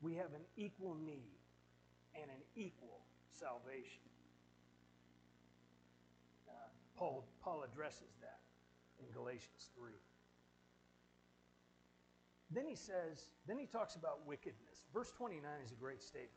We 0.00 0.14
have 0.14 0.32
an 0.34 0.44
equal 0.56 0.94
need 0.94 1.40
and 2.14 2.30
an 2.30 2.42
equal 2.54 3.00
salvation. 3.32 4.04
Uh, 6.46 6.52
Paul, 6.96 7.24
Paul 7.42 7.64
addresses 7.64 8.14
that 8.20 8.40
in 9.00 9.10
Galatians 9.12 9.70
3. 9.74 9.90
Then 12.54 12.66
he 12.68 12.76
says, 12.76 13.30
then 13.48 13.58
he 13.58 13.66
talks 13.66 13.96
about 13.96 14.26
wickedness. 14.26 14.86
Verse 14.92 15.10
29 15.10 15.42
is 15.64 15.72
a 15.72 15.74
great 15.74 16.02
statement. 16.02 16.30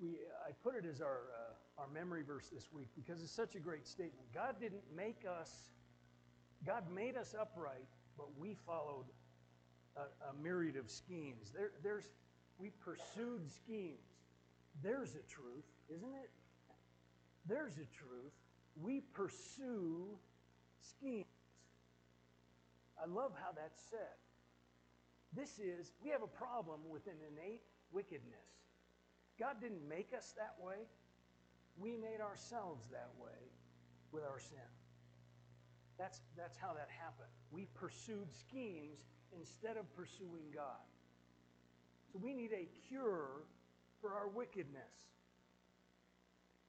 We, 0.00 0.16
I 0.48 0.52
put 0.64 0.74
it 0.74 0.86
as 0.90 1.02
our, 1.02 1.28
uh, 1.36 1.82
our 1.82 1.88
memory 1.88 2.22
verse 2.22 2.48
this 2.50 2.72
week 2.72 2.88
because 2.96 3.22
it's 3.22 3.30
such 3.30 3.54
a 3.54 3.60
great 3.60 3.86
statement. 3.86 4.26
God 4.34 4.56
didn't 4.58 4.82
make 4.96 5.26
us, 5.28 5.50
God 6.66 6.84
made 6.90 7.18
us 7.18 7.34
upright, 7.38 7.86
but 8.16 8.28
we 8.38 8.56
followed 8.66 9.04
a, 9.96 10.30
a 10.30 10.42
myriad 10.42 10.76
of 10.76 10.88
schemes. 10.88 11.52
There, 11.54 11.72
there's, 11.82 12.04
we 12.58 12.70
pursued 12.70 13.50
schemes. 13.50 13.98
There's 14.82 15.16
a 15.16 15.22
truth, 15.28 15.66
isn't 15.94 16.14
it? 16.14 16.30
There's 17.46 17.74
a 17.74 17.86
truth. 17.94 18.32
We 18.80 19.00
pursue 19.12 20.06
schemes. 20.80 21.26
I 23.02 23.06
love 23.06 23.32
how 23.38 23.52
that's 23.52 23.80
said. 23.90 24.16
This 25.32 25.58
is, 25.58 25.92
we 26.02 26.10
have 26.10 26.22
a 26.22 26.30
problem 26.30 26.80
with 26.90 27.06
an 27.06 27.18
innate 27.30 27.62
wickedness. 27.92 28.50
God 29.38 29.60
didn't 29.60 29.88
make 29.88 30.10
us 30.16 30.34
that 30.36 30.54
way. 30.60 30.88
We 31.78 31.96
made 31.96 32.20
ourselves 32.20 32.86
that 32.90 33.10
way 33.18 33.50
with 34.12 34.24
our 34.24 34.38
sin. 34.38 34.58
That's, 35.98 36.20
that's 36.36 36.56
how 36.56 36.72
that 36.74 36.88
happened. 36.90 37.30
We 37.52 37.68
pursued 37.74 38.32
schemes 38.32 38.98
instead 39.36 39.76
of 39.76 39.84
pursuing 39.94 40.50
God. 40.54 40.82
So 42.12 42.18
we 42.20 42.34
need 42.34 42.50
a 42.52 42.66
cure 42.88 43.46
for 44.00 44.14
our 44.14 44.28
wickedness. 44.28 44.90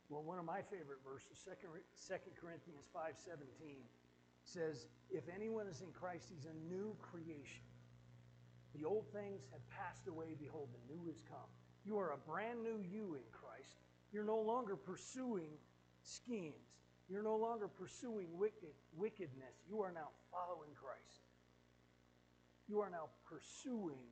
Well, 0.09 0.21
one 0.21 0.37
of 0.37 0.45
my 0.45 0.61
favorite 0.61 0.99
verses, 1.07 1.39
2 1.47 2.19
Corinthians 2.35 2.85
5.17, 2.93 3.87
says, 4.43 4.85
If 5.09 5.23
anyone 5.33 5.67
is 5.67 5.81
in 5.81 5.87
Christ, 5.93 6.25
he's 6.29 6.45
a 6.45 6.73
new 6.73 6.95
creation. 6.99 7.70
The 8.75 8.85
old 8.85 9.05
things 9.11 9.41
have 9.51 9.61
passed 9.69 10.07
away. 10.07 10.35
Behold, 10.39 10.69
the 10.71 10.93
new 10.93 11.07
has 11.07 11.21
come. 11.27 11.49
You 11.85 11.97
are 11.97 12.13
a 12.13 12.17
brand 12.17 12.63
new 12.63 12.79
you 12.79 13.15
in 13.15 13.25
Christ. 13.31 13.81
You're 14.13 14.23
no 14.23 14.39
longer 14.39 14.75
pursuing 14.75 15.51
schemes. 16.03 16.67
You're 17.09 17.23
no 17.23 17.35
longer 17.35 17.67
pursuing 17.67 18.27
wicked, 18.37 18.71
wickedness. 18.95 19.55
You 19.67 19.81
are 19.81 19.91
now 19.91 20.09
following 20.31 20.71
Christ. 20.75 21.27
You 22.69 22.79
are 22.79 22.89
now 22.89 23.09
pursuing 23.27 24.07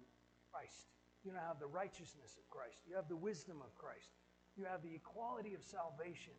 Christ. 0.52 0.92
You 1.24 1.32
now 1.32 1.44
have 1.48 1.60
the 1.60 1.68
righteousness 1.68 2.36
of 2.36 2.50
Christ. 2.50 2.80
You 2.88 2.96
have 2.96 3.08
the 3.08 3.16
wisdom 3.16 3.62
of 3.64 3.76
Christ. 3.78 4.12
You 4.58 4.66
have 4.66 4.82
the 4.82 4.94
equality 4.96 5.54
of 5.54 5.64
salvation. 5.64 6.36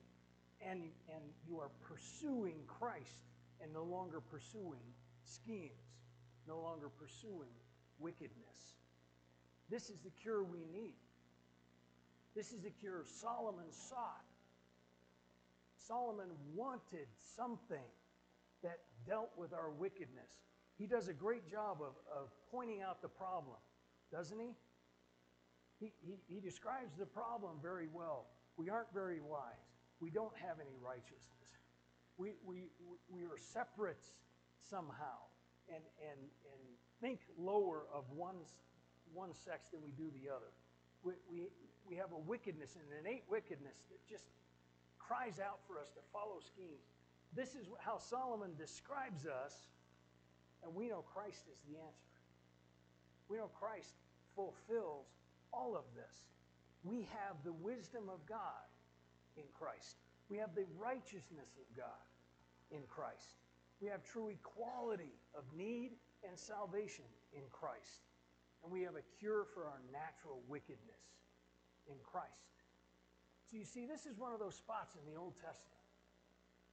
And, 0.60 0.92
and 1.08 1.24
you 1.48 1.58
are 1.58 1.70
pursuing 1.80 2.60
Christ 2.66 3.24
and 3.62 3.72
no 3.72 3.84
longer 3.84 4.20
pursuing 4.20 4.84
schemes, 5.24 5.80
no 6.46 6.60
longer 6.60 6.88
pursuing 6.88 7.56
wickedness. 8.00 8.76
This 9.70 9.90
is 9.90 10.00
the 10.00 10.10
cure 10.10 10.42
we 10.42 10.64
need. 10.72 10.94
This 12.34 12.52
is 12.52 12.60
the 12.60 12.70
cure 12.70 13.04
Solomon 13.20 13.70
sought. 13.70 14.24
Solomon 15.86 16.28
wanted 16.54 17.06
something 17.36 17.88
that 18.62 18.78
dealt 19.06 19.30
with 19.36 19.52
our 19.52 19.70
wickedness. 19.70 20.30
He 20.78 20.86
does 20.86 21.08
a 21.08 21.12
great 21.12 21.50
job 21.50 21.78
of, 21.80 21.94
of 22.14 22.28
pointing 22.50 22.82
out 22.82 23.02
the 23.02 23.08
problem, 23.08 23.56
doesn't 24.12 24.38
he? 24.38 24.54
He, 25.78 25.92
he? 26.00 26.18
he 26.28 26.40
describes 26.40 26.96
the 26.98 27.06
problem 27.06 27.56
very 27.62 27.88
well. 27.92 28.26
We 28.56 28.70
aren't 28.70 28.92
very 28.92 29.20
wise. 29.20 29.70
We 30.00 30.10
don't 30.10 30.36
have 30.36 30.56
any 30.60 30.76
righteousness. 30.82 31.26
We, 32.16 32.34
we, 32.44 32.68
we 33.08 33.22
are 33.22 33.38
separates 33.52 34.12
somehow 34.68 35.30
and, 35.68 35.82
and 36.04 36.18
think 37.00 37.20
lower 37.38 37.84
of 37.92 38.04
one, 38.14 38.36
one 39.12 39.34
sex 39.34 39.68
than 39.72 39.80
we 39.82 39.90
do 39.96 40.10
the 40.22 40.30
other. 40.30 40.52
We, 41.02 41.14
we, 41.30 41.48
we 41.88 41.96
have 41.96 42.12
a 42.12 42.18
wickedness, 42.18 42.76
an 42.76 42.82
innate 43.00 43.24
wickedness 43.30 43.76
that 43.90 44.00
just 44.08 44.24
cries 44.98 45.40
out 45.40 45.58
for 45.66 45.78
us 45.78 45.88
to 45.96 46.00
follow 46.12 46.38
schemes. 46.40 46.86
This 47.34 47.54
is 47.54 47.66
how 47.78 47.98
Solomon 47.98 48.52
describes 48.58 49.26
us, 49.26 49.54
and 50.62 50.74
we 50.74 50.88
know 50.88 51.02
Christ 51.14 51.46
is 51.50 51.58
the 51.66 51.78
answer. 51.78 52.10
We 53.28 53.38
know 53.38 53.50
Christ 53.58 53.94
fulfills 54.34 55.06
all 55.52 55.76
of 55.76 55.84
this. 55.94 56.30
We 56.84 57.08
have 57.10 57.36
the 57.44 57.52
wisdom 57.52 58.04
of 58.08 58.24
God 58.26 58.66
in 59.36 59.44
Christ. 59.58 59.96
We 60.28 60.38
have 60.38 60.54
the 60.54 60.66
righteousness 60.78 61.58
of 61.58 61.66
God 61.76 62.02
in 62.70 62.82
Christ. 62.88 63.38
We 63.80 63.88
have 63.88 64.02
true 64.04 64.28
equality 64.28 65.14
of 65.34 65.44
need 65.56 65.92
and 66.26 66.38
salvation 66.38 67.04
in 67.32 67.42
Christ. 67.50 68.04
And 68.62 68.72
we 68.72 68.82
have 68.82 68.94
a 68.94 69.06
cure 69.18 69.46
for 69.54 69.64
our 69.64 69.80
natural 69.92 70.42
wickedness 70.48 71.04
in 71.88 71.96
Christ. 72.04 72.28
So 73.50 73.56
you 73.56 73.64
see, 73.64 73.86
this 73.86 74.06
is 74.06 74.18
one 74.18 74.32
of 74.32 74.38
those 74.38 74.54
spots 74.54 74.94
in 74.94 75.12
the 75.12 75.18
Old 75.18 75.34
Testament 75.36 75.80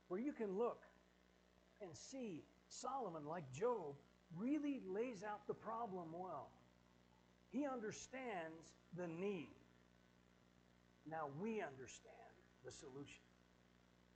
where 0.07 0.19
you 0.19 0.31
can 0.31 0.57
look 0.57 0.83
and 1.81 1.89
see 1.93 2.43
Solomon, 2.69 3.25
like 3.25 3.43
Job, 3.51 3.95
really 4.37 4.81
lays 4.87 5.23
out 5.23 5.47
the 5.47 5.53
problem 5.53 6.07
well. 6.13 6.49
He 7.51 7.65
understands 7.65 8.75
the 8.95 9.07
need. 9.07 9.55
Now 11.09 11.29
we 11.41 11.61
understand 11.61 12.35
the 12.65 12.71
solution. 12.71 13.23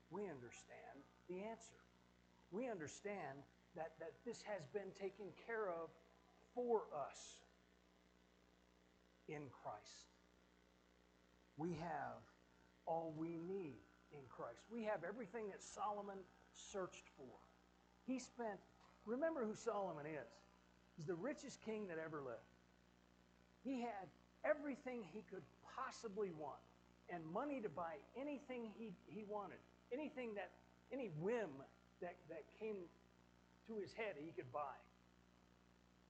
We 0.09 0.23
understand 0.23 0.99
the 1.29 1.39
answer. 1.49 1.79
We 2.51 2.69
understand 2.69 3.39
that, 3.75 3.91
that 3.99 4.11
this 4.25 4.41
has 4.43 4.67
been 4.73 4.91
taken 4.99 5.25
care 5.47 5.69
of 5.69 5.89
for 6.53 6.83
us 6.95 7.41
in 9.27 9.41
Christ. 9.63 10.11
We 11.57 11.73
have 11.79 12.19
all 12.85 13.13
we 13.17 13.37
need 13.47 13.79
in 14.11 14.19
Christ. 14.29 14.63
We 14.71 14.83
have 14.83 15.03
everything 15.07 15.47
that 15.49 15.61
Solomon 15.61 16.17
searched 16.53 17.07
for. 17.17 17.31
He 18.05 18.19
spent, 18.19 18.59
remember 19.05 19.45
who 19.45 19.55
Solomon 19.55 20.05
is. 20.05 20.31
He's 20.97 21.05
the 21.05 21.15
richest 21.15 21.61
king 21.61 21.87
that 21.87 21.97
ever 22.03 22.21
lived. 22.21 22.39
He 23.63 23.79
had 23.79 24.09
everything 24.43 25.03
he 25.13 25.23
could 25.29 25.43
possibly 25.63 26.31
want 26.37 26.59
and 27.13 27.23
money 27.33 27.61
to 27.61 27.69
buy 27.69 27.95
anything 28.19 28.71
he, 28.77 28.91
he 29.07 29.23
wanted, 29.29 29.59
anything 29.93 30.33
that, 30.35 30.49
any 30.91 31.11
whim 31.19 31.49
that, 32.01 32.15
that 32.29 32.43
came 32.59 32.75
his 33.79 33.93
head 33.93 34.15
he 34.19 34.31
could 34.31 34.51
buy. 34.51 34.75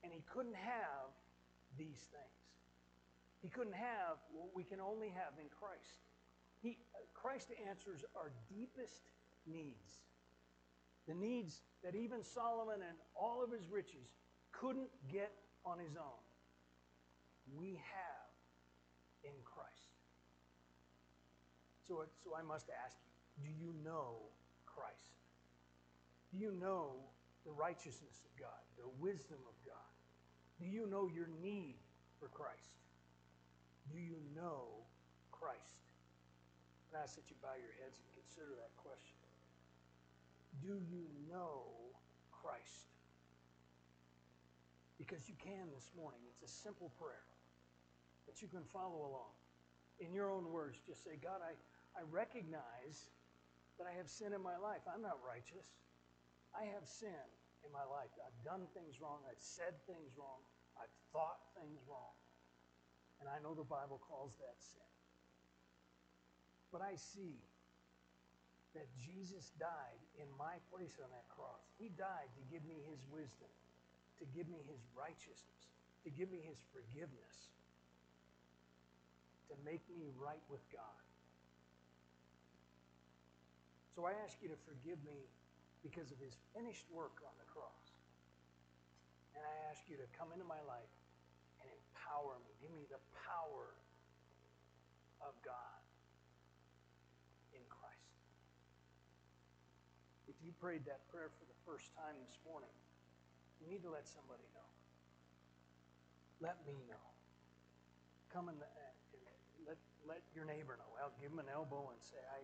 And 0.03 0.11
he 0.11 0.23
couldn't 0.33 0.55
have 0.55 1.11
these 1.77 2.09
things. 2.09 2.41
He 3.41 3.49
couldn't 3.49 3.75
have 3.75 4.17
what 4.33 4.49
we 4.55 4.63
can 4.63 4.79
only 4.79 5.09
have 5.09 5.33
in 5.37 5.49
Christ. 5.49 6.01
He, 6.61 6.77
Christ 7.13 7.49
answers 7.67 8.05
our 8.15 8.31
deepest 8.49 9.01
needs. 9.45 10.05
The 11.07 11.13
needs 11.13 11.61
that 11.83 11.95
even 11.95 12.23
Solomon 12.23 12.81
and 12.87 12.97
all 13.15 13.43
of 13.43 13.51
his 13.51 13.69
riches 13.69 14.13
couldn't 14.51 14.89
get 15.11 15.31
on 15.65 15.79
his 15.79 15.97
own. 15.97 16.21
We 17.57 17.81
have 17.81 18.29
in 19.23 19.33
Christ. 19.43 19.91
So, 21.87 22.05
so 22.23 22.35
I 22.37 22.43
must 22.43 22.69
ask 22.85 22.95
you 23.03 23.11
do 23.43 23.49
you 23.49 23.73
know 23.83 24.17
Christ? 24.65 25.17
Do 26.31 26.37
you 26.37 26.51
know 26.51 26.95
the 27.45 27.51
righteousness 27.51 28.21
of 28.25 28.31
God, 28.37 28.61
the 28.77 28.89
wisdom 28.99 29.39
of 29.47 29.55
God? 29.65 29.91
Do 30.59 30.65
you 30.65 30.85
know 30.85 31.09
your 31.09 31.29
need 31.41 31.81
for 32.19 32.27
Christ? 32.29 32.77
Do 33.89 33.97
you 33.97 34.21
know 34.35 34.85
Christ? 35.31 35.81
I 36.93 37.01
ask 37.01 37.15
that 37.15 37.25
you 37.31 37.35
bow 37.41 37.55
your 37.55 37.73
heads 37.79 37.97
and 37.97 38.09
consider 38.13 38.51
that 38.59 38.75
question. 38.77 39.17
Do 40.59 40.75
you 40.91 41.07
know 41.31 41.65
Christ? 42.29 42.91
Because 44.99 45.25
you 45.25 45.33
can 45.39 45.71
this 45.73 45.89
morning. 45.95 46.19
It's 46.29 46.43
a 46.45 46.51
simple 46.51 46.91
prayer 46.99 47.25
that 48.27 48.41
you 48.43 48.47
can 48.47 48.61
follow 48.69 49.07
along. 49.07 49.33
In 49.97 50.13
your 50.13 50.29
own 50.29 50.51
words, 50.51 50.77
just 50.85 51.03
say, 51.03 51.17
God, 51.17 51.41
I, 51.41 51.57
I 51.97 52.03
recognize 52.11 53.09
that 53.79 53.87
I 53.87 53.97
have 53.97 54.09
sin 54.09 54.33
in 54.33 54.43
my 54.43 54.57
life. 54.61 54.85
I'm 54.85 55.01
not 55.01 55.17
righteous. 55.25 55.65
I 56.51 56.67
have 56.75 56.83
sin 56.83 57.23
in 57.63 57.71
my 57.71 57.85
life. 57.87 58.11
I've 58.19 58.41
done 58.43 58.67
things 58.75 58.99
wrong. 58.99 59.23
I've 59.27 59.39
said 59.39 59.77
things 59.87 60.11
wrong. 60.17 60.43
I've 60.75 60.91
thought 61.13 61.39
things 61.55 61.79
wrong. 61.87 62.15
And 63.21 63.29
I 63.29 63.37
know 63.39 63.53
the 63.53 63.67
Bible 63.67 64.01
calls 64.01 64.33
that 64.41 64.57
sin. 64.59 64.91
But 66.73 66.81
I 66.81 66.95
see 66.95 67.37
that 68.73 68.87
Jesus 68.95 69.51
died 69.59 70.01
in 70.15 70.27
my 70.39 70.57
place 70.71 70.95
on 71.03 71.11
that 71.11 71.27
cross. 71.27 71.61
He 71.75 71.91
died 71.99 72.31
to 72.39 72.43
give 72.47 72.63
me 72.63 72.79
his 72.87 73.03
wisdom, 73.11 73.51
to 74.19 74.25
give 74.31 74.47
me 74.47 74.63
his 74.63 74.79
righteousness, 74.95 75.61
to 76.07 76.09
give 76.09 76.31
me 76.31 76.39
his 76.39 76.57
forgiveness, 76.71 77.51
to 79.51 79.55
make 79.67 79.83
me 79.91 80.07
right 80.15 80.41
with 80.47 80.63
God. 80.71 81.03
So 83.91 84.07
I 84.07 84.15
ask 84.23 84.39
you 84.39 84.47
to 84.47 84.59
forgive 84.63 85.03
me 85.03 85.27
because 85.81 86.13
of 86.13 86.17
his 86.21 86.37
finished 86.53 86.85
work 86.93 87.17
on 87.25 87.33
the 87.41 87.47
cross. 87.49 87.93
And 89.33 89.41
I 89.41 89.53
ask 89.73 89.81
you 89.89 89.97
to 89.97 90.07
come 90.13 90.29
into 90.33 90.45
my 90.45 90.61
life 90.69 90.93
and 91.61 91.67
empower 91.69 92.37
me. 92.45 92.53
Give 92.61 92.73
me 92.73 92.85
the 92.89 93.01
power 93.25 93.73
of 95.25 95.33
God 95.41 95.81
in 97.53 97.63
Christ. 97.69 98.13
If 100.29 100.37
you 100.45 100.53
prayed 100.61 100.85
that 100.85 101.01
prayer 101.09 101.33
for 101.33 101.45
the 101.49 101.57
first 101.65 101.89
time 101.97 102.17
this 102.29 102.37
morning, 102.45 102.73
you 103.61 103.69
need 103.69 103.81
to 103.85 103.91
let 103.93 104.05
somebody 104.05 104.45
know. 104.53 104.69
Let 106.41 106.57
me 106.65 106.77
know. 106.89 107.05
Come 108.33 108.49
in 108.49 108.57
and, 108.57 108.65
uh, 108.65 108.91
let, 109.67 109.77
let 110.09 110.21
your 110.33 110.45
neighbor 110.45 110.77
know. 110.77 110.89
I'll 110.97 111.13
give 111.21 111.29
him 111.29 111.39
an 111.39 111.49
elbow 111.53 111.93
and 111.93 111.99
say, 112.01 112.21
I, 112.33 112.41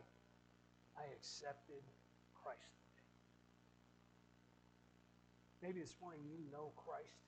I 1.01 1.05
accepted 1.17 1.81
Christ. 2.37 2.86
Maybe 5.61 5.79
this 5.79 5.95
morning 6.01 6.21
you 6.29 6.37
know 6.51 6.71
Christ 6.77 7.27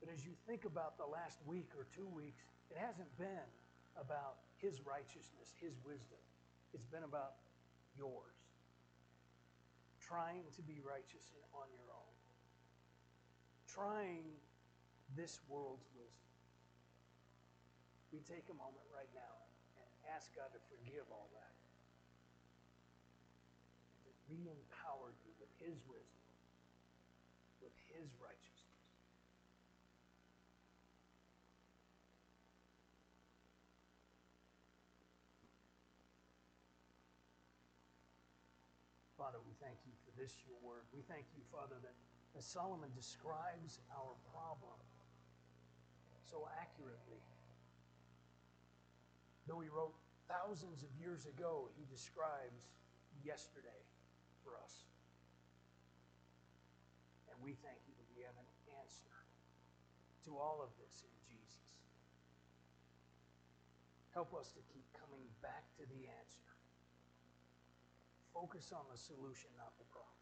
but 0.00 0.08
as 0.08 0.24
you 0.24 0.32
think 0.48 0.64
about 0.64 0.96
the 0.96 1.04
last 1.04 1.36
week 1.44 1.68
or 1.76 1.84
two 1.92 2.08
weeks, 2.08 2.40
it 2.72 2.80
hasn't 2.80 3.12
been 3.20 3.48
about 4.00 4.40
his 4.56 4.80
righteousness, 4.80 5.52
his 5.60 5.76
wisdom. 5.84 6.18
It's 6.72 6.88
been 6.88 7.04
about 7.04 7.36
yours. 8.00 8.40
Trying 10.00 10.48
to 10.56 10.62
be 10.64 10.80
righteous 10.80 11.28
on 11.52 11.68
your 11.68 11.88
own. 11.92 12.14
Trying 13.68 14.24
this 15.14 15.38
world's 15.52 15.86
wisdom. 15.92 16.32
We 18.10 18.24
take 18.24 18.48
a 18.48 18.56
moment 18.56 18.88
right 18.90 19.10
now 19.12 19.36
and 19.78 19.86
ask 20.16 20.32
God 20.32 20.48
to 20.56 20.60
forgive 20.72 21.04
all 21.12 21.28
that. 21.36 21.54
To 24.02 24.10
re-empower 24.32 25.12
you 25.22 25.30
with 25.38 25.52
his 25.62 25.78
wisdom, 25.86 26.19
his 27.96 28.10
righteousness. 28.20 28.60
Father, 39.20 39.38
we 39.44 39.52
thank 39.60 39.76
you 39.84 39.92
for 40.04 40.12
this, 40.16 40.32
your 40.48 40.56
word. 40.64 40.88
We 40.96 41.04
thank 41.04 41.28
you, 41.36 41.44
Father, 41.52 41.76
that 41.84 41.92
as 42.38 42.44
Solomon 42.46 42.88
describes 42.96 43.78
our 43.92 44.16
problem 44.32 44.80
so 46.24 46.48
accurately, 46.62 47.20
though 49.46 49.60
he 49.60 49.68
wrote 49.68 49.94
thousands 50.26 50.82
of 50.82 50.88
years 50.98 51.26
ago, 51.26 51.68
he 51.76 51.84
describes 51.90 52.64
yesterday 53.22 53.82
for 54.42 54.56
us. 54.56 54.89
And 57.40 57.48
we 57.48 57.56
thank 57.64 57.80
you 57.88 57.96
that 57.96 58.08
we 58.12 58.20
have 58.28 58.36
an 58.36 58.50
answer 58.84 59.16
to 60.28 60.36
all 60.36 60.60
of 60.60 60.68
this 60.76 61.00
in 61.00 61.14
Jesus. 61.24 61.72
Help 64.12 64.36
us 64.36 64.52
to 64.52 64.60
keep 64.68 64.84
coming 64.92 65.24
back 65.40 65.64
to 65.80 65.88
the 65.88 66.04
answer 66.04 66.50
Focus 68.34 68.72
on 68.72 68.84
the 68.90 68.96
solution, 68.96 69.50
not 69.58 69.72
the 69.78 69.84
problem. 69.90 70.19